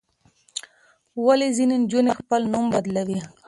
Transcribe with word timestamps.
ولې 1.25 1.47
ځینې 1.57 1.75
نجونې 1.83 2.11
خپل 2.19 2.41
نوم 2.51 2.65
بدلوي؟ 2.73 3.19